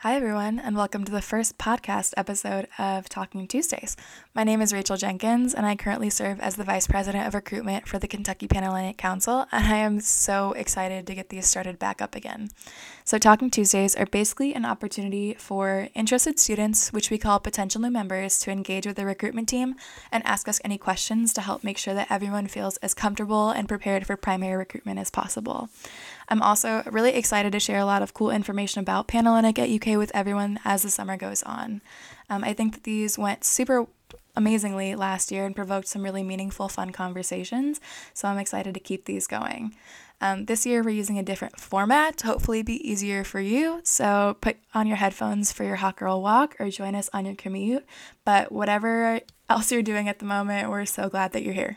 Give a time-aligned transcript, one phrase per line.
[0.00, 3.96] Hi, everyone, and welcome to the first podcast episode of Talking Tuesdays.
[4.34, 7.88] My name is Rachel Jenkins, and I currently serve as the Vice President of Recruitment
[7.88, 12.02] for the Kentucky Panhellenic Council, and I am so excited to get these started back
[12.02, 12.50] up again.
[13.04, 17.90] So, Talking Tuesdays are basically an opportunity for interested students, which we call potential new
[17.90, 19.76] members, to engage with the recruitment team
[20.12, 23.66] and ask us any questions to help make sure that everyone feels as comfortable and
[23.66, 25.70] prepared for primary recruitment as possible.
[26.28, 29.96] I'm also really excited to share a lot of cool information about Panhellenic at UK
[29.96, 31.82] with everyone as the summer goes on.
[32.28, 33.86] Um, I think that these went super
[34.34, 37.80] amazingly last year and provoked some really meaningful, fun conversations,
[38.12, 39.74] so I'm excited to keep these going.
[40.20, 43.80] Um, this year, we're using a different format to hopefully be easier for you.
[43.84, 47.34] So put on your headphones for your hot girl walk or join us on your
[47.34, 47.84] commute.
[48.24, 51.76] But whatever else you're doing at the moment, we're so glad that you're here.